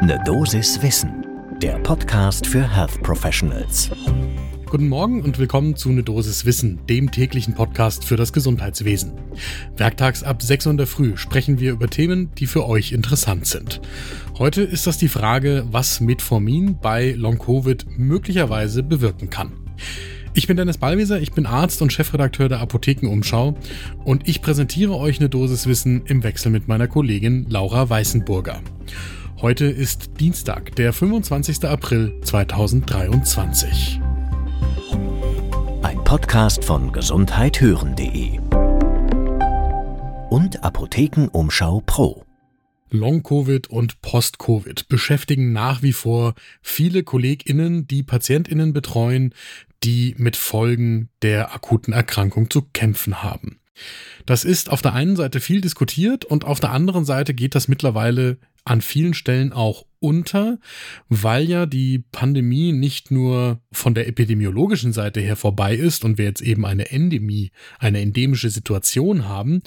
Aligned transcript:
Ne 0.00 0.16
Dosis 0.24 0.80
Wissen, 0.80 1.26
der 1.60 1.76
Podcast 1.80 2.46
für 2.46 2.62
Health 2.72 3.02
Professionals. 3.02 3.90
Guten 4.66 4.88
Morgen 4.88 5.22
und 5.22 5.40
willkommen 5.40 5.74
zu 5.74 5.90
Ne 5.90 6.04
Dosis 6.04 6.44
Wissen, 6.44 6.78
dem 6.86 7.10
täglichen 7.10 7.54
Podcast 7.54 8.04
für 8.04 8.16
das 8.16 8.32
Gesundheitswesen. 8.32 9.14
Werktags 9.76 10.22
ab 10.22 10.40
6 10.40 10.66
Uhr 10.66 10.70
in 10.70 10.76
der 10.76 10.86
Früh 10.86 11.16
sprechen 11.16 11.58
wir 11.58 11.72
über 11.72 11.88
Themen, 11.88 12.30
die 12.36 12.46
für 12.46 12.64
euch 12.68 12.92
interessant 12.92 13.46
sind. 13.46 13.80
Heute 14.38 14.62
ist 14.62 14.86
das 14.86 14.98
die 14.98 15.08
Frage, 15.08 15.66
was 15.72 16.00
Metformin 16.00 16.78
bei 16.80 17.10
Long-Covid 17.10 17.86
möglicherweise 17.98 18.84
bewirken 18.84 19.30
kann. 19.30 19.52
Ich 20.32 20.46
bin 20.46 20.56
Dennis 20.56 20.78
Ballwieser, 20.78 21.20
ich 21.20 21.32
bin 21.32 21.44
Arzt 21.44 21.82
und 21.82 21.92
Chefredakteur 21.92 22.48
der 22.48 22.60
Apothekenumschau 22.60 23.56
und 24.04 24.28
ich 24.28 24.42
präsentiere 24.42 24.94
euch 24.94 25.18
eine 25.18 25.28
Dosis 25.28 25.66
Wissen 25.66 26.02
im 26.06 26.22
Wechsel 26.22 26.52
mit 26.52 26.68
meiner 26.68 26.86
Kollegin 26.86 27.46
Laura 27.48 27.90
Weißenburger. 27.90 28.62
Heute 29.40 29.66
ist 29.66 30.18
Dienstag, 30.18 30.74
der 30.74 30.92
25. 30.92 31.64
April 31.64 32.12
2023. 32.24 34.00
Ein 35.80 36.02
Podcast 36.02 36.64
von 36.64 36.90
gesundheithören.de 36.90 38.40
und 40.30 40.64
Apothekenumschau 40.64 41.84
Pro. 41.86 42.24
Long-Covid 42.90 43.68
und 43.68 44.02
Post-Covid 44.02 44.88
beschäftigen 44.88 45.52
nach 45.52 45.82
wie 45.82 45.92
vor 45.92 46.34
viele 46.60 47.04
KollegInnen, 47.04 47.86
die 47.86 48.02
PatientInnen 48.02 48.72
betreuen, 48.72 49.34
die 49.84 50.16
mit 50.18 50.34
Folgen 50.34 51.10
der 51.22 51.54
akuten 51.54 51.92
Erkrankung 51.92 52.50
zu 52.50 52.62
kämpfen 52.72 53.22
haben. 53.22 53.60
Das 54.26 54.44
ist 54.44 54.68
auf 54.68 54.82
der 54.82 54.94
einen 54.94 55.14
Seite 55.14 55.38
viel 55.38 55.60
diskutiert 55.60 56.24
und 56.24 56.44
auf 56.44 56.58
der 56.58 56.72
anderen 56.72 57.04
Seite 57.04 57.34
geht 57.34 57.54
das 57.54 57.68
mittlerweile 57.68 58.38
an 58.68 58.80
vielen 58.80 59.14
Stellen 59.14 59.52
auch 59.52 59.86
unter, 60.00 60.58
weil 61.08 61.48
ja 61.48 61.66
die 61.66 62.04
Pandemie 62.12 62.72
nicht 62.72 63.10
nur 63.10 63.60
von 63.72 63.94
der 63.94 64.06
epidemiologischen 64.06 64.92
Seite 64.92 65.20
her 65.20 65.36
vorbei 65.36 65.74
ist 65.74 66.04
und 66.04 66.18
wir 66.18 66.26
jetzt 66.26 66.42
eben 66.42 66.64
eine 66.64 66.90
Endemie, 66.90 67.50
eine 67.78 68.00
endemische 68.00 68.50
Situation 68.50 69.26
haben, 69.26 69.62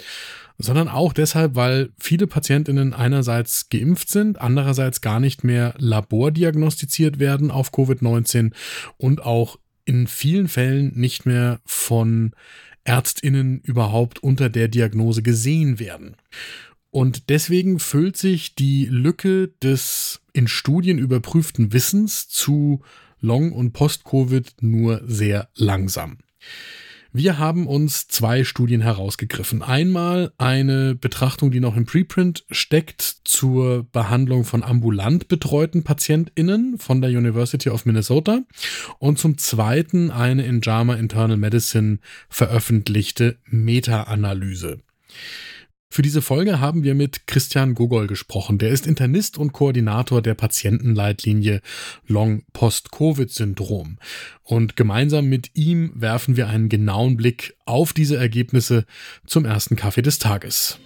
sondern 0.56 0.88
auch 0.88 1.12
deshalb, 1.12 1.54
weil 1.54 1.90
viele 1.98 2.26
Patientinnen 2.26 2.94
einerseits 2.94 3.68
geimpft 3.68 4.08
sind, 4.08 4.40
andererseits 4.40 5.00
gar 5.00 5.20
nicht 5.20 5.44
mehr 5.44 5.74
labordiagnostiziert 5.78 7.18
werden 7.18 7.50
auf 7.50 7.72
Covid-19 7.72 8.52
und 8.96 9.22
auch 9.24 9.58
in 9.84 10.06
vielen 10.06 10.48
Fällen 10.48 10.92
nicht 10.94 11.26
mehr 11.26 11.60
von 11.66 12.32
Ärztinnen 12.84 13.60
überhaupt 13.60 14.22
unter 14.22 14.48
der 14.48 14.68
Diagnose 14.68 15.22
gesehen 15.22 15.78
werden. 15.78 16.16
Und 16.92 17.30
deswegen 17.30 17.78
füllt 17.78 18.18
sich 18.18 18.54
die 18.54 18.84
Lücke 18.84 19.48
des 19.62 20.20
in 20.34 20.46
Studien 20.46 20.98
überprüften 20.98 21.72
Wissens 21.72 22.28
zu 22.28 22.82
Long- 23.18 23.52
und 23.52 23.72
Post-Covid 23.72 24.56
nur 24.60 25.00
sehr 25.06 25.48
langsam. 25.54 26.18
Wir 27.14 27.38
haben 27.38 27.66
uns 27.66 28.08
zwei 28.08 28.44
Studien 28.44 28.82
herausgegriffen. 28.82 29.62
Einmal 29.62 30.32
eine 30.36 30.94
Betrachtung, 30.94 31.50
die 31.50 31.60
noch 31.60 31.76
im 31.76 31.86
Preprint 31.86 32.44
steckt 32.50 33.02
zur 33.24 33.84
Behandlung 33.84 34.44
von 34.44 34.62
ambulant 34.62 35.28
betreuten 35.28 35.84
PatientInnen 35.84 36.78
von 36.78 37.00
der 37.00 37.10
University 37.10 37.70
of 37.70 37.86
Minnesota 37.86 38.42
und 38.98 39.18
zum 39.18 39.38
zweiten 39.38 40.10
eine 40.10 40.44
in 40.44 40.60
JAMA 40.62 40.94
Internal 40.96 41.38
Medicine 41.38 42.00
veröffentlichte 42.28 43.38
Meta-Analyse. 43.46 44.80
Für 45.92 46.00
diese 46.00 46.22
Folge 46.22 46.58
haben 46.58 46.84
wir 46.84 46.94
mit 46.94 47.26
Christian 47.26 47.74
Gogol 47.74 48.06
gesprochen. 48.06 48.56
Der 48.56 48.70
ist 48.70 48.86
Internist 48.86 49.36
und 49.36 49.52
Koordinator 49.52 50.22
der 50.22 50.32
Patientenleitlinie 50.32 51.60
Long 52.06 52.44
Post-Covid-Syndrom. 52.54 53.98
Und 54.42 54.74
gemeinsam 54.74 55.26
mit 55.26 55.50
ihm 55.52 55.92
werfen 55.94 56.38
wir 56.38 56.48
einen 56.48 56.70
genauen 56.70 57.18
Blick 57.18 57.58
auf 57.66 57.92
diese 57.92 58.16
Ergebnisse 58.16 58.86
zum 59.26 59.44
ersten 59.44 59.76
Kaffee 59.76 60.00
des 60.00 60.18
Tages. 60.18 60.78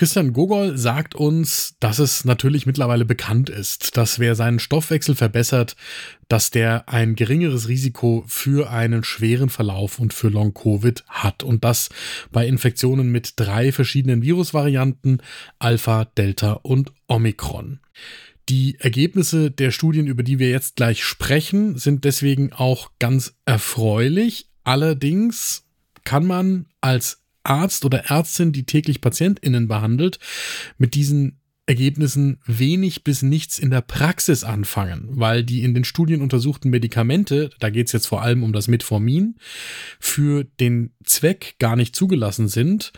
Christian 0.00 0.32
Gogol 0.32 0.78
sagt 0.78 1.14
uns, 1.14 1.76
dass 1.78 1.98
es 1.98 2.24
natürlich 2.24 2.64
mittlerweile 2.64 3.04
bekannt 3.04 3.50
ist, 3.50 3.98
dass 3.98 4.18
wer 4.18 4.34
seinen 4.34 4.58
Stoffwechsel 4.58 5.14
verbessert, 5.14 5.76
dass 6.26 6.50
der 6.50 6.88
ein 6.88 7.16
geringeres 7.16 7.68
Risiko 7.68 8.24
für 8.26 8.70
einen 8.70 9.04
schweren 9.04 9.50
Verlauf 9.50 9.98
und 9.98 10.14
für 10.14 10.30
Long-Covid 10.30 11.04
hat. 11.06 11.42
Und 11.42 11.64
das 11.64 11.90
bei 12.32 12.46
Infektionen 12.46 13.12
mit 13.12 13.34
drei 13.36 13.72
verschiedenen 13.72 14.22
Virusvarianten, 14.22 15.20
Alpha, 15.58 16.06
Delta 16.06 16.52
und 16.52 16.94
Omikron. 17.06 17.80
Die 18.48 18.76
Ergebnisse 18.78 19.50
der 19.50 19.70
Studien, 19.70 20.06
über 20.06 20.22
die 20.22 20.38
wir 20.38 20.48
jetzt 20.48 20.76
gleich 20.76 21.04
sprechen, 21.04 21.76
sind 21.76 22.06
deswegen 22.06 22.54
auch 22.54 22.92
ganz 23.00 23.34
erfreulich. 23.44 24.48
Allerdings 24.64 25.66
kann 26.04 26.26
man 26.26 26.64
als 26.80 27.20
Arzt 27.42 27.84
oder 27.84 28.10
Ärztin, 28.10 28.52
die 28.52 28.64
täglich 28.64 29.00
PatientInnen 29.00 29.68
behandelt, 29.68 30.18
mit 30.78 30.94
diesen 30.94 31.40
Ergebnissen 31.70 32.40
wenig 32.46 33.04
bis 33.04 33.22
nichts 33.22 33.60
in 33.60 33.70
der 33.70 33.80
Praxis 33.80 34.42
anfangen, 34.42 35.06
weil 35.12 35.44
die 35.44 35.62
in 35.62 35.72
den 35.72 35.84
Studien 35.84 36.20
untersuchten 36.20 36.68
Medikamente, 36.68 37.50
da 37.60 37.70
geht 37.70 37.86
es 37.86 37.92
jetzt 37.92 38.08
vor 38.08 38.22
allem 38.22 38.42
um 38.42 38.52
das 38.52 38.66
Metformin, 38.66 39.36
für 40.00 40.42
den 40.58 40.90
Zweck 41.04 41.54
gar 41.60 41.76
nicht 41.76 41.94
zugelassen 41.94 42.48
sind 42.48 42.92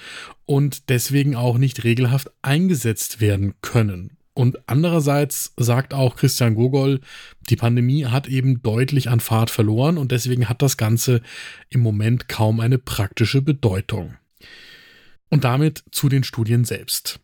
und 0.46 0.88
deswegen 0.88 1.36
auch 1.36 1.58
nicht 1.58 1.84
regelhaft 1.84 2.30
eingesetzt 2.40 3.20
werden 3.20 3.52
können. 3.60 4.16
Und 4.32 4.66
andererseits 4.66 5.52
sagt 5.58 5.92
auch 5.92 6.16
Christian 6.16 6.54
Gogol, 6.54 7.00
die 7.50 7.56
Pandemie 7.56 8.06
hat 8.06 8.26
eben 8.26 8.62
deutlich 8.62 9.10
an 9.10 9.20
Fahrt 9.20 9.50
verloren 9.50 9.98
und 9.98 10.12
deswegen 10.12 10.48
hat 10.48 10.62
das 10.62 10.78
Ganze 10.78 11.20
im 11.68 11.80
Moment 11.80 12.28
kaum 12.28 12.60
eine 12.60 12.78
praktische 12.78 13.42
Bedeutung. 13.42 14.16
Und 15.28 15.44
damit 15.44 15.84
zu 15.90 16.08
den 16.08 16.24
Studien 16.24 16.64
selbst. 16.64 17.20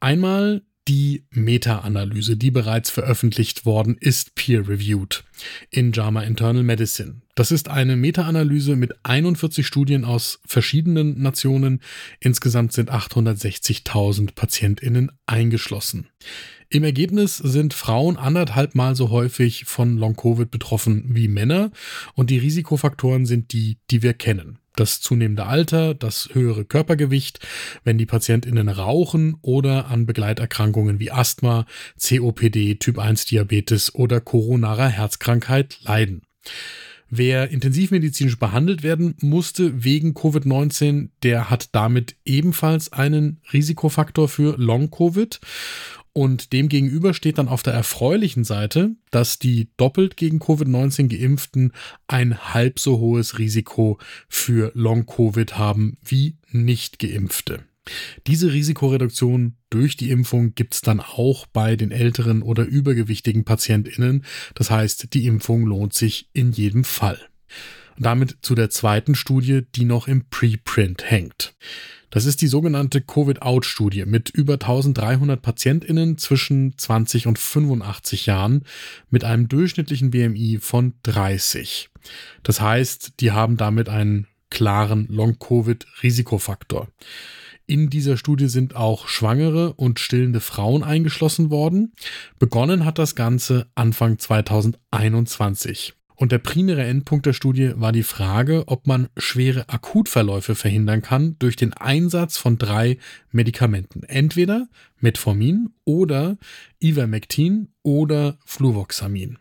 Einmal 0.00 0.62
die 0.88 1.26
Meta-Analyse, 1.30 2.36
die 2.36 2.50
bereits 2.50 2.90
veröffentlicht 2.90 3.66
worden 3.66 3.96
ist, 4.00 4.34
peer-reviewed 4.34 5.22
in 5.70 5.92
JAMA 5.92 6.22
Internal 6.22 6.62
Medicine. 6.62 7.20
Das 7.34 7.52
ist 7.52 7.68
eine 7.68 7.94
Meta-Analyse 7.94 8.74
mit 8.74 8.94
41 9.02 9.66
Studien 9.66 10.06
aus 10.06 10.40
verschiedenen 10.46 11.20
Nationen. 11.20 11.82
Insgesamt 12.20 12.72
sind 12.72 12.90
860.000 12.90 14.34
PatientInnen 14.34 15.12
eingeschlossen. 15.26 16.08
Im 16.70 16.84
Ergebnis 16.84 17.36
sind 17.36 17.74
Frauen 17.74 18.16
anderthalb 18.16 18.74
Mal 18.74 18.96
so 18.96 19.10
häufig 19.10 19.66
von 19.66 19.98
Long-Covid 19.98 20.50
betroffen 20.50 21.04
wie 21.10 21.28
Männer 21.28 21.70
und 22.14 22.30
die 22.30 22.38
Risikofaktoren 22.38 23.26
sind 23.26 23.52
die, 23.52 23.78
die 23.90 24.02
wir 24.02 24.14
kennen 24.14 24.58
das 24.78 25.00
zunehmende 25.00 25.46
Alter, 25.46 25.94
das 25.94 26.30
höhere 26.32 26.64
Körpergewicht, 26.64 27.40
wenn 27.84 27.98
die 27.98 28.06
PatientInnen 28.06 28.68
rauchen 28.68 29.36
oder 29.42 29.88
an 29.88 30.06
Begleiterkrankungen 30.06 30.98
wie 31.00 31.10
Asthma, 31.10 31.66
COPD, 32.00 32.76
Typ 32.76 32.98
1 32.98 33.26
Diabetes 33.26 33.94
oder 33.94 34.20
koronarer 34.20 34.88
Herzkrankheit 34.88 35.78
leiden. 35.82 36.22
Wer 37.10 37.50
intensivmedizinisch 37.50 38.38
behandelt 38.38 38.82
werden 38.82 39.14
musste 39.20 39.82
wegen 39.82 40.12
Covid-19, 40.12 41.08
der 41.22 41.48
hat 41.48 41.74
damit 41.74 42.16
ebenfalls 42.26 42.92
einen 42.92 43.40
Risikofaktor 43.50 44.28
für 44.28 44.56
Long-Covid. 44.58 45.40
Und 46.18 46.52
demgegenüber 46.52 47.14
steht 47.14 47.38
dann 47.38 47.46
auf 47.46 47.62
der 47.62 47.74
erfreulichen 47.74 48.42
Seite, 48.42 48.96
dass 49.12 49.38
die 49.38 49.68
doppelt 49.76 50.16
gegen 50.16 50.40
Covid-19 50.40 51.06
geimpften 51.06 51.70
ein 52.08 52.52
halb 52.52 52.80
so 52.80 52.98
hohes 52.98 53.38
Risiko 53.38 54.00
für 54.28 54.72
Long-Covid 54.74 55.58
haben 55.58 55.96
wie 56.04 56.36
nicht 56.50 56.98
geimpfte. 56.98 57.60
Diese 58.26 58.52
Risikoreduktion 58.52 59.58
durch 59.70 59.96
die 59.96 60.10
Impfung 60.10 60.56
gibt 60.56 60.74
es 60.74 60.80
dann 60.80 60.98
auch 60.98 61.46
bei 61.46 61.76
den 61.76 61.92
älteren 61.92 62.42
oder 62.42 62.64
übergewichtigen 62.64 63.44
Patientinnen. 63.44 64.24
Das 64.56 64.72
heißt, 64.72 65.14
die 65.14 65.24
Impfung 65.24 65.66
lohnt 65.66 65.94
sich 65.94 66.30
in 66.32 66.50
jedem 66.50 66.82
Fall. 66.82 67.28
Damit 67.98 68.38
zu 68.42 68.54
der 68.54 68.70
zweiten 68.70 69.14
Studie, 69.14 69.62
die 69.74 69.84
noch 69.84 70.06
im 70.06 70.28
Preprint 70.28 71.10
hängt. 71.10 71.54
Das 72.10 72.24
ist 72.24 72.40
die 72.40 72.46
sogenannte 72.46 73.02
Covid-Out-Studie 73.02 74.06
mit 74.06 74.30
über 74.30 74.54
1300 74.54 75.42
PatientInnen 75.42 76.16
zwischen 76.16 76.78
20 76.78 77.26
und 77.26 77.38
85 77.38 78.26
Jahren 78.26 78.64
mit 79.10 79.24
einem 79.24 79.48
durchschnittlichen 79.48 80.10
BMI 80.10 80.58
von 80.60 80.94
30. 81.02 81.90
Das 82.42 82.60
heißt, 82.60 83.20
die 83.20 83.32
haben 83.32 83.58
damit 83.58 83.90
einen 83.90 84.26
klaren 84.48 85.06
Long-Covid-Risikofaktor. 85.10 86.88
In 87.66 87.90
dieser 87.90 88.16
Studie 88.16 88.48
sind 88.48 88.74
auch 88.74 89.08
schwangere 89.08 89.74
und 89.74 90.00
stillende 90.00 90.40
Frauen 90.40 90.82
eingeschlossen 90.82 91.50
worden. 91.50 91.92
Begonnen 92.38 92.86
hat 92.86 92.98
das 92.98 93.14
Ganze 93.14 93.66
Anfang 93.74 94.18
2021. 94.18 95.97
Und 96.18 96.32
der 96.32 96.38
primäre 96.38 96.82
Endpunkt 96.82 97.26
der 97.26 97.32
Studie 97.32 97.74
war 97.76 97.92
die 97.92 98.02
Frage, 98.02 98.64
ob 98.66 98.88
man 98.88 99.08
schwere 99.16 99.68
Akutverläufe 99.68 100.56
verhindern 100.56 101.00
kann 101.00 101.36
durch 101.38 101.54
den 101.54 101.72
Einsatz 101.72 102.36
von 102.36 102.58
drei 102.58 102.98
Medikamenten. 103.30 104.02
Entweder 104.02 104.66
Metformin 104.98 105.70
oder 105.84 106.36
Ivermectin 106.82 107.68
oder 107.84 108.36
Fluvoxamin. 108.44 109.38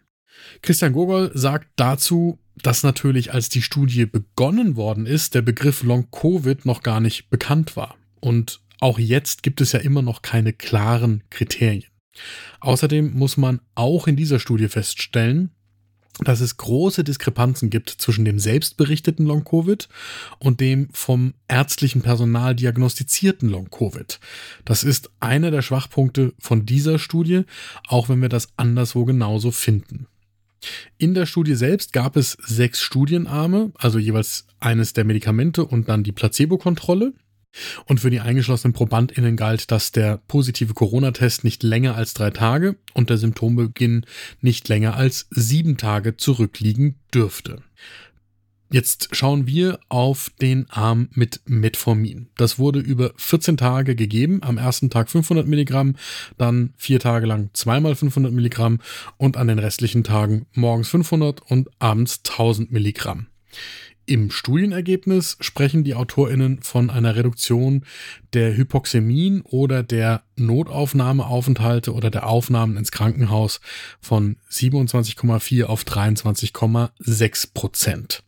Christian 0.62 0.94
Gogol 0.94 1.32
sagt 1.34 1.68
dazu, 1.78 2.38
dass 2.62 2.84
natürlich, 2.84 3.34
als 3.34 3.50
die 3.50 3.64
Studie 3.64 4.06
begonnen 4.06 4.76
worden 4.76 5.08
ist, 5.08 5.34
der 5.34 5.42
Begriff 5.42 5.82
Long-Covid 5.82 6.68
noch 6.68 6.84
gar 6.84 7.00
nicht 7.00 7.32
bekannt 7.32 7.76
war. 7.76 7.96
Und 8.20 8.62
auch 8.80 9.00
jetzt 9.00 9.42
gibt 9.42 9.62
es 9.62 9.72
ja 9.72 9.80
immer 9.80 10.04
noch 10.04 10.22
keine 10.22 10.54
klaren 10.54 11.24
Kriterien. 11.32 11.90
Außerdem 12.60 13.14
muss 13.14 13.36
man 13.36 13.62
auch 13.74 14.08
in 14.08 14.16
dieser 14.16 14.40
Studie 14.40 14.68
feststellen, 14.68 15.52
dass 16.24 16.42
es 16.42 16.58
große 16.58 17.04
Diskrepanzen 17.04 17.70
gibt 17.70 17.90
zwischen 17.90 18.26
dem 18.26 18.40
selbstberichteten 18.40 19.26
Long-Covid 19.26 19.88
und 20.40 20.60
dem 20.60 20.90
vom 20.92 21.34
ärztlichen 21.48 22.02
Personal 22.02 22.56
diagnostizierten 22.56 23.50
Long-Covid. 23.50 24.20
Das 24.66 24.84
ist 24.84 25.12
einer 25.20 25.52
der 25.52 25.62
Schwachpunkte 25.62 26.34
von 26.40 26.66
dieser 26.66 27.00
Studie, 27.00 27.44
auch 27.88 28.10
wenn 28.10 28.22
wir 28.22 28.30
das 28.30 28.50
anderswo 28.58 29.06
genauso 29.06 29.52
finden. 29.52 30.08
In 30.98 31.14
der 31.14 31.28
Studie 31.28 31.56
selbst 31.56 31.94
gab 31.94 32.18
es 32.18 32.38
sechs 32.44 32.82
Studienarme, 32.82 33.72
also 33.78 34.00
jeweils 34.00 34.48
eines 34.60 34.94
der 34.94 35.06
Medikamente 35.06 35.64
und 35.66 35.88
dann 35.88 36.04
die 36.04 36.12
Placebo-Kontrolle. 36.12 37.14
Und 37.86 38.00
für 38.00 38.10
die 38.10 38.20
eingeschlossenen 38.20 38.74
ProbandInnen 38.74 39.36
galt, 39.36 39.72
dass 39.72 39.92
der 39.92 40.18
positive 40.28 40.74
Corona-Test 40.74 41.44
nicht 41.44 41.64
länger 41.64 41.96
als 41.96 42.14
drei 42.14 42.30
Tage 42.30 42.76
und 42.94 43.10
der 43.10 43.18
Symptombeginn 43.18 44.06
nicht 44.42 44.68
länger 44.68 44.96
als 44.96 45.28
sieben 45.32 45.78
Tage 45.78 46.18
zurückliegen 46.18 46.96
dürfte. 47.14 47.64
Jetzt 48.70 49.10
schauen 49.14 49.48
wir 49.48 49.80
auf 49.88 50.30
den 50.42 50.70
Arm 50.70 51.08
mit 51.14 51.40
Metformin. 51.46 52.28
Das 52.36 52.60
wurde 52.60 52.80
über 52.80 53.14
14 53.16 53.56
Tage 53.56 53.96
gegeben. 53.96 54.44
Am 54.44 54.58
ersten 54.58 54.90
Tag 54.90 55.10
500 55.10 55.48
Milligramm, 55.48 55.96
dann 56.38 56.74
vier 56.76 57.00
Tage 57.00 57.28
lang 57.28 57.50
zweimal 57.54 57.96
500 57.96 58.34
Milligramm 58.34 58.80
und 59.16 59.38
an 59.38 59.48
den 59.48 59.60
restlichen 59.60 60.04
Tagen 60.04 60.48
morgens 60.54 60.90
500 60.90 61.42
und 61.50 61.70
abends 61.80 62.20
1000 62.28 62.72
Milligramm. 62.74 63.28
Im 64.10 64.32
Studienergebnis 64.32 65.36
sprechen 65.42 65.84
die 65.84 65.94
AutorInnen 65.94 66.62
von 66.62 66.90
einer 66.90 67.18
Reduktion 67.18 67.84
der 68.32 68.56
Hypoxämien 68.56 69.42
oder 69.42 69.84
der 69.84 70.24
Notaufnahmeaufenthalte 70.38 71.94
oder 71.94 72.10
der 72.10 72.26
Aufnahmen 72.26 72.78
ins 72.78 72.92
Krankenhaus 72.92 73.60
von 74.00 74.38
27,4 74.50 75.66
auf 75.66 75.84
23,6 75.84 77.54
Prozent. 77.54 78.24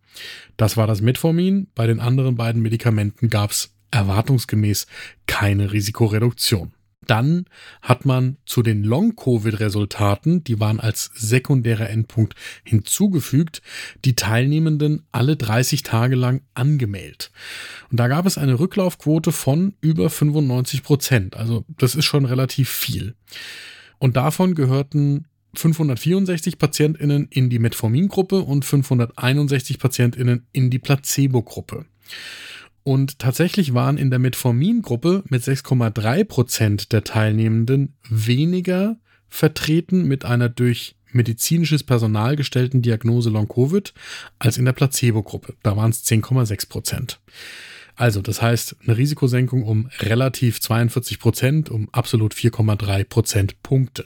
Das 0.58 0.76
war 0.76 0.86
das 0.86 1.00
Metformin. 1.00 1.68
Bei 1.76 1.88
den 1.88 2.02
anderen 2.02 2.36
beiden 2.36 2.62
Medikamenten 2.62 3.30
gab 3.30 3.52
es 3.52 3.74
erwartungsgemäß 3.92 4.86
keine 5.28 5.72
Risikoreduktion. 5.72 6.74
Dann 7.06 7.46
hat 7.82 8.06
man 8.06 8.38
zu 8.46 8.62
den 8.62 8.84
Long-Covid-Resultaten, 8.84 10.44
die 10.44 10.60
waren 10.60 10.80
als 10.80 11.10
sekundärer 11.16 11.90
Endpunkt 11.90 12.36
hinzugefügt, 12.64 13.62
die 14.06 14.16
Teilnehmenden 14.16 15.04
alle 15.12 15.36
30 15.36 15.84
Tage 15.84 16.16
lang 16.16 16.42
angemeldet. 16.54 17.32
Und 17.90 18.00
da 18.00 18.08
gab 18.08 18.26
es 18.26 18.38
eine 18.38 18.60
Rücklaufquote 18.60 19.32
von 19.32 19.76
über 19.82 20.10
95 20.10 20.84
Prozent. 20.84 21.38
Also 21.38 21.66
das 21.78 21.96
ist 21.96 22.06
schon 22.06 22.26
relativ 22.26 22.70
viel. 22.70 23.16
Und 23.98 24.16
davon 24.18 24.54
gehörten 24.54 25.26
564 25.56 26.58
PatientInnen 26.58 27.28
in 27.30 27.50
die 27.50 27.60
Metformin-Gruppe 27.60 28.42
und 28.42 28.66
561 28.66 29.80
PatientInnen 29.80 30.46
in 30.52 30.70
die 30.70 30.80
Placebo-Gruppe. 30.80 31.86
Und 32.84 33.20
tatsächlich 33.20 33.74
waren 33.74 33.98
in 33.98 34.10
der 34.10 34.20
Metformin-Gruppe 34.20 35.24
mit 35.30 35.44
6,3 35.44 36.24
Prozent 36.24 36.92
der 36.92 37.04
Teilnehmenden 37.04 37.96
weniger 38.10 38.98
vertreten 39.28 40.08
mit 40.08 40.26
einer 40.26 40.50
durch 40.50 40.96
medizinisches 41.12 41.84
Personal 41.84 42.36
gestellten 42.36 42.82
Diagnose 42.82 43.30
Long-Covid 43.30 43.94
als 44.38 44.58
in 44.58 44.66
der 44.66 44.74
Placebo-Gruppe. 44.74 45.56
Da 45.64 45.76
waren 45.76 45.92
es 45.92 46.06
10,6 46.06 46.70
Prozent. 46.70 47.20
Also, 47.96 48.22
das 48.22 48.42
heißt, 48.42 48.78
eine 48.84 48.98
Risikosenkung 48.98 49.64
um 49.64 49.90
relativ 50.00 50.62
42 50.62 51.20
Prozent, 51.20 51.70
um 51.70 51.90
absolut 51.92 52.34
4,3 52.34 53.04
Prozentpunkte. 53.04 54.06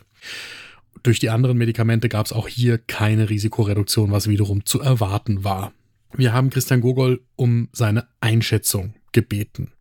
Durch 1.03 1.19
die 1.19 1.29
anderen 1.29 1.57
Medikamente 1.57 2.09
gab 2.09 2.25
es 2.25 2.33
auch 2.33 2.47
hier 2.47 2.77
keine 2.77 3.29
Risikoreduktion, 3.29 4.11
was 4.11 4.27
wiederum 4.27 4.65
zu 4.65 4.79
erwarten 4.79 5.43
war. 5.43 5.73
Wir 6.15 6.33
haben 6.33 6.50
Christian 6.50 6.81
Gogol 6.81 7.21
um 7.36 7.69
seine 7.71 8.07
Einschätzung 8.21 8.94
gebeten. 9.12 9.71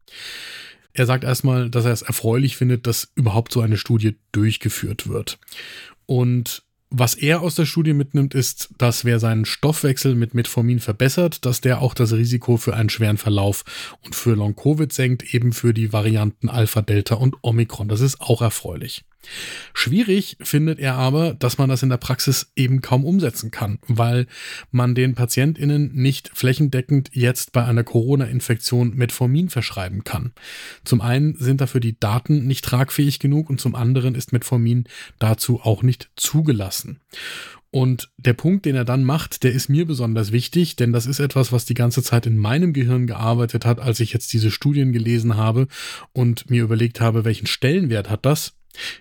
Er 0.95 1.07
sagt 1.07 1.25
erstmal, 1.25 1.71
dass 1.71 1.85
er 1.85 1.93
es 1.93 2.03
erfreulich 2.03 2.57
findet, 2.57 2.87
dass 2.87 3.13
überhaupt 3.15 3.53
so 3.53 3.61
eine 3.61 3.77
Studie 3.77 4.17
durchgeführt 4.33 5.09
wird. 5.09 5.39
Und 6.07 6.63
was 6.91 7.15
er 7.15 7.41
aus 7.41 7.55
der 7.55 7.65
Studie 7.65 7.95
mitnimmt, 7.95 8.35
ist, 8.35 8.69
dass 8.77 9.07
wer 9.07 9.19
seinen 9.19 9.47
Stoffwechsel 9.47 10.15
mit 10.15 10.35
Metformin 10.35 10.79
verbessert, 10.79 11.47
dass 11.47 11.63
der 11.63 11.81
auch 11.81 11.95
das 11.95 12.13
Risiko 12.13 12.59
für 12.59 12.75
einen 12.75 12.91
schweren 12.91 13.17
Verlauf 13.17 13.65
und 14.03 14.15
für 14.15 14.35
Long-Covid 14.35 14.93
senkt, 14.93 15.35
eben 15.35 15.53
für 15.53 15.73
die 15.73 15.95
Varianten 15.95 16.51
Alpha, 16.51 16.83
Delta 16.83 17.15
und 17.15 17.37
Omikron. 17.41 17.89
Das 17.89 18.03
ist 18.03 18.21
auch 18.21 18.43
erfreulich. 18.43 19.05
Schwierig 19.75 20.37
findet 20.41 20.79
er 20.79 20.95
aber, 20.95 21.35
dass 21.35 21.59
man 21.59 21.69
das 21.69 21.83
in 21.83 21.89
der 21.89 21.97
Praxis 21.97 22.53
eben 22.57 22.81
kaum 22.81 23.05
umsetzen 23.05 23.51
kann, 23.51 23.79
weil 23.87 24.27
man 24.71 24.95
den 24.95 25.15
PatientInnen 25.15 25.93
nicht 25.95 26.31
flächendeckend 26.35 27.11
jetzt 27.13 27.53
bei 27.53 27.65
einer 27.65 27.85
Corona-Infektion 27.85 28.95
Metformin 28.95 29.49
verschreiben 29.49 30.05
kann. 30.05 30.33
Zum 30.85 31.01
einen 31.01 31.37
sind 31.37 31.61
dafür 31.61 31.81
die 31.81 31.99
Daten 31.99 32.47
nicht 32.47 32.65
tragfähig 32.65 33.19
genug 33.19 33.51
und 33.51 33.61
zum 33.61 33.75
anderen 33.75 34.15
ist 34.15 34.33
Metformin 34.33 34.85
dazu 35.19 35.61
auch 35.63 35.83
nicht 35.83 36.11
zugelassen. 36.17 37.01
Und 37.75 38.11
der 38.19 38.35
Punkt, 38.35 38.67
den 38.67 38.77
er 38.77 38.85
dann 38.85 39.03
macht, 39.03 39.43
der 39.45 39.53
ist 39.53 39.71
mir 39.71 39.87
besonders 39.87 40.31
wichtig, 40.31 40.77
denn 40.77 40.93
das 40.93 41.07
ist 41.07 41.21
etwas, 41.21 41.53
was 41.53 41.65
die 41.65 41.73
ganze 41.73 42.03
Zeit 42.03 42.27
in 42.27 42.37
meinem 42.37 42.75
Gehirn 42.75 43.07
gearbeitet 43.07 43.65
hat, 43.65 43.81
als 43.81 43.99
ich 43.99 44.13
jetzt 44.13 44.31
diese 44.35 44.51
Studien 44.51 44.93
gelesen 44.93 45.39
habe 45.39 45.69
und 46.13 46.51
mir 46.51 46.65
überlegt 46.65 47.01
habe, 47.01 47.25
welchen 47.25 47.47
Stellenwert 47.47 48.11
hat 48.11 48.27
das. 48.27 48.59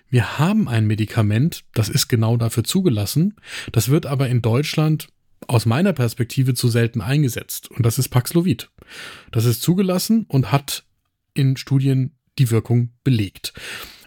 Wir 0.08 0.38
haben 0.38 0.68
ein 0.68 0.86
Medikament, 0.86 1.64
das 1.74 1.90
ist 1.90 2.08
genau 2.08 2.38
dafür 2.38 2.64
zugelassen, 2.64 3.34
das 3.72 3.90
wird 3.90 4.06
aber 4.06 4.30
in 4.30 4.40
Deutschland 4.40 5.08
aus 5.48 5.66
meiner 5.66 5.92
Perspektive 5.92 6.54
zu 6.54 6.68
selten 6.68 7.02
eingesetzt 7.02 7.70
und 7.70 7.84
das 7.84 7.98
ist 7.98 8.08
Paxlovid. 8.08 8.70
Das 9.32 9.44
ist 9.44 9.60
zugelassen 9.60 10.24
und 10.28 10.50
hat 10.50 10.86
in 11.34 11.58
Studien 11.58 12.16
die 12.38 12.50
Wirkung 12.50 12.92
belegt. 13.04 13.52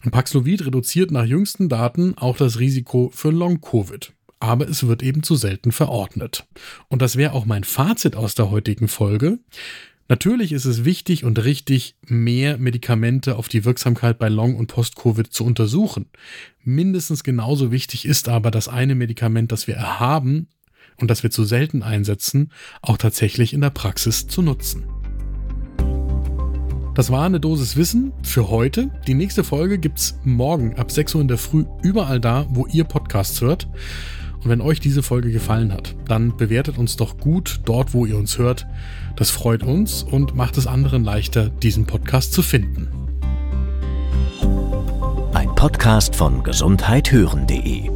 Und 0.04 0.10
Paxlovid 0.10 0.66
reduziert 0.66 1.12
nach 1.12 1.26
jüngsten 1.26 1.70
Daten 1.70 2.18
auch 2.18 2.36
das 2.36 2.58
Risiko 2.60 3.12
für 3.14 3.30
Long-Covid 3.30 4.12
aber 4.40 4.68
es 4.68 4.88
wird 4.88 5.04
eben 5.04 5.24
zu 5.24 5.36
selten 5.36 5.72
verordnet. 5.72 6.46
Und 6.88 7.02
das 7.02 7.16
wäre 7.16 7.34
auch 7.34 7.46
mein 7.46 7.64
Fazit 7.64 8.16
aus 8.16 8.36
der 8.36 8.52
heutigen 8.52 8.88
Folge. 8.88 9.40
Natürlich 10.08 10.52
ist 10.52 10.66
es 10.66 10.86
wichtig 10.86 11.24
und 11.24 11.44
richtig, 11.44 11.96
mehr 12.06 12.60
Medikamente 12.60 13.38
auf 13.38 13.48
die 13.48 13.66
Wirksamkeit 13.66 14.20
bei 14.20 14.30
Long- 14.30 14.56
und 14.56 14.68
Post-Covid 14.68 15.34
zu 15.34 15.44
untersuchen. 15.44 16.10
Mindestens 16.64 17.24
genauso 17.24 17.72
wichtig 17.72 18.06
ist 18.06 18.30
aber, 18.30 18.52
das 18.52 18.68
eine 18.68 18.94
Medikament, 18.94 19.52
das 19.52 19.66
wir 19.66 19.76
erhaben 19.76 20.48
und 20.98 21.10
das 21.10 21.24
wir 21.24 21.32
zu 21.32 21.44
selten 21.44 21.82
einsetzen, 21.82 22.52
auch 22.84 22.98
tatsächlich 22.98 23.54
in 23.54 23.62
der 23.62 23.72
Praxis 23.72 24.28
zu 24.28 24.44
nutzen. 24.44 24.86
Das 26.94 27.10
war 27.10 27.26
eine 27.26 27.40
Dosis 27.40 27.76
Wissen 27.76 28.14
für 28.24 28.50
heute. 28.50 28.90
Die 29.08 29.16
nächste 29.16 29.44
Folge 29.44 29.80
gibt's 29.80 30.18
morgen 30.24 30.76
ab 30.76 30.92
6 30.92 31.16
Uhr 31.16 31.22
in 31.22 31.28
der 31.28 31.38
Früh 31.38 31.66
überall 31.82 32.22
da, 32.22 32.46
wo 32.50 32.68
ihr 32.68 32.86
Podcasts 32.86 33.42
hört. 33.42 33.68
Und 34.46 34.52
wenn 34.52 34.62
euch 34.62 34.80
diese 34.80 35.02
Folge 35.02 35.32
gefallen 35.32 35.74
hat, 35.74 35.96
dann 36.08 36.38
bewertet 36.38 36.78
uns 36.78 36.98
doch 36.98 37.18
gut 37.18 37.62
dort, 37.66 37.96
wo 37.96 38.06
ihr 38.06 38.16
uns 38.16 38.38
hört. 38.38 38.68
Das 39.16 39.32
freut 39.32 39.64
uns 39.64 40.04
und 40.04 40.36
macht 40.36 40.60
es 40.60 40.68
anderen 40.68 41.04
leichter, 41.04 41.50
diesen 41.50 41.88
Podcast 41.88 42.32
zu 42.32 42.44
finden. 42.44 42.88
Ein 45.34 45.50
Podcast 45.56 46.16
von 46.16 46.44
gesundheithören.de 46.44 47.90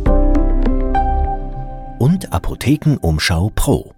und 2.00 2.34
Apothekenumschau 2.34 3.52
Pro. 3.54 3.94